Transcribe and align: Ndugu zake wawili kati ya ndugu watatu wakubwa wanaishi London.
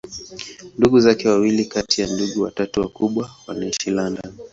Ndugu 0.77 0.99
zake 0.99 1.29
wawili 1.29 1.65
kati 1.65 2.01
ya 2.01 2.07
ndugu 2.07 2.41
watatu 2.41 2.81
wakubwa 2.81 3.29
wanaishi 3.47 3.91
London. 3.91 4.31